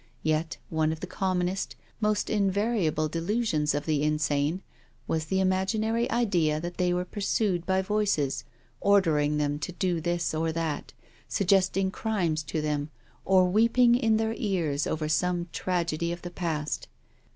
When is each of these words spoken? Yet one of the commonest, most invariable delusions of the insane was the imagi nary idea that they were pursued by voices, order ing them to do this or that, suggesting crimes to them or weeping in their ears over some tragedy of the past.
Yet 0.23 0.57
one 0.71 0.91
of 0.91 0.99
the 0.99 1.05
commonest, 1.05 1.75
most 1.99 2.27
invariable 2.31 3.07
delusions 3.07 3.75
of 3.75 3.85
the 3.85 4.01
insane 4.01 4.63
was 5.07 5.25
the 5.25 5.35
imagi 5.37 5.79
nary 5.79 6.09
idea 6.09 6.59
that 6.59 6.77
they 6.77 6.91
were 6.91 7.05
pursued 7.05 7.67
by 7.67 7.83
voices, 7.83 8.43
order 8.79 9.19
ing 9.19 9.37
them 9.37 9.59
to 9.59 9.71
do 9.73 10.01
this 10.01 10.33
or 10.33 10.51
that, 10.53 10.93
suggesting 11.27 11.91
crimes 11.91 12.41
to 12.45 12.61
them 12.63 12.89
or 13.25 13.47
weeping 13.47 13.93
in 13.93 14.17
their 14.17 14.33
ears 14.39 14.87
over 14.87 15.07
some 15.07 15.49
tragedy 15.51 16.11
of 16.11 16.23
the 16.23 16.31
past. 16.31 16.87